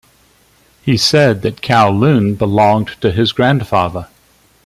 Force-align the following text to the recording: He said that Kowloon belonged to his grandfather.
He 0.81 0.97
said 0.97 1.43
that 1.43 1.61
Kowloon 1.61 2.33
belonged 2.35 2.99
to 3.01 3.11
his 3.11 3.31
grandfather. 3.31 4.07